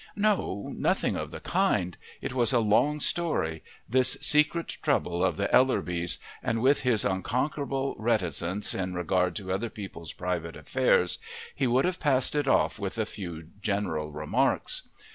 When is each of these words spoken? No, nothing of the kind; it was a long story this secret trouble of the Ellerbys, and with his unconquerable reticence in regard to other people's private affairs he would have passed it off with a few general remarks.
No, 0.15 0.73
nothing 0.75 1.15
of 1.15 1.29
the 1.29 1.39
kind; 1.39 1.95
it 2.21 2.33
was 2.33 2.51
a 2.53 2.59
long 2.59 2.99
story 2.99 3.61
this 3.87 4.17
secret 4.19 4.77
trouble 4.81 5.23
of 5.23 5.37
the 5.37 5.47
Ellerbys, 5.53 6.17
and 6.41 6.59
with 6.59 6.81
his 6.81 7.05
unconquerable 7.05 7.95
reticence 7.99 8.73
in 8.73 8.95
regard 8.95 9.35
to 9.35 9.51
other 9.51 9.69
people's 9.69 10.11
private 10.13 10.55
affairs 10.55 11.19
he 11.53 11.67
would 11.67 11.85
have 11.85 11.99
passed 11.99 12.33
it 12.33 12.47
off 12.47 12.79
with 12.79 12.97
a 12.97 13.05
few 13.05 13.49
general 13.61 14.11
remarks. 14.11 14.81